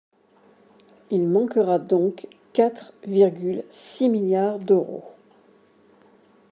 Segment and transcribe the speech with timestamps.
[1.11, 5.05] Il manquera donc quatre virgule six milliards d’euros.